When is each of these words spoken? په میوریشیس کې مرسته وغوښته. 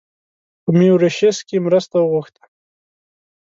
په 0.63 0.69
میوریشیس 0.79 1.37
کې 1.47 1.57
مرسته 1.67 1.95
وغوښته. 1.99 2.43